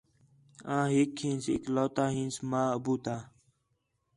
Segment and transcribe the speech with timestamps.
[0.75, 3.15] آں ہِک ہینس اکلوتہ ہینس ماں، ابو تا